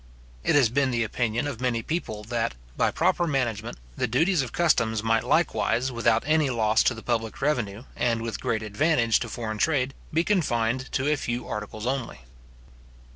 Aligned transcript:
It 0.43 0.55
has 0.55 0.69
been 0.69 0.89
the 0.89 1.03
opinion 1.03 1.45
of 1.45 1.61
many 1.61 1.83
people, 1.83 2.23
that, 2.23 2.55
by 2.75 2.89
proper 2.89 3.27
management, 3.27 3.77
the 3.95 4.07
duties 4.07 4.41
of 4.41 4.51
customs 4.51 5.03
might 5.03 5.23
likewise, 5.23 5.91
without 5.91 6.23
any 6.25 6.49
loss 6.49 6.81
to 6.85 6.95
the 6.95 7.03
public 7.03 7.39
revenue, 7.39 7.83
and 7.95 8.23
with 8.23 8.41
great 8.41 8.63
advantage 8.63 9.19
to 9.19 9.29
foreign 9.29 9.59
trade, 9.59 9.93
be 10.11 10.23
confined 10.23 10.91
to 10.93 11.07
a 11.07 11.17
few 11.17 11.47
articles 11.47 11.85
only. 11.85 12.21